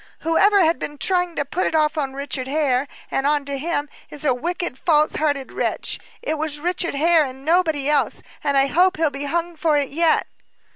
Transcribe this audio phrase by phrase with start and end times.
[0.21, 4.25] "Whoever has been trying to put it off Richard Hare, and on to him, is
[4.25, 5.99] a wicked, false hearted wretch.
[6.23, 9.89] It was Richard Hare, and nobody else, and I hope he'll be hung for it
[9.89, 10.25] yet."